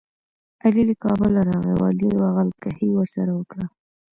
احمد 0.63 0.87
له 0.89 0.95
کابله 1.03 1.39
راغی 1.49 1.69
او 1.75 1.81
علي 1.87 2.09
بغل 2.21 2.49
کښي 2.61 2.89
ورسره 2.93 3.31
وکړه. 3.35 3.65